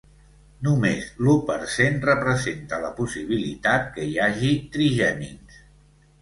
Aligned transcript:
Només 0.67 1.09
l’u 1.25 1.35
per 1.49 1.57
cent 1.73 1.99
representa 2.09 2.79
la 2.85 2.89
possibilitat 3.01 3.87
que 3.99 4.07
hi 4.09 4.17
hagi 4.25 4.51
trigèmins. 4.79 5.63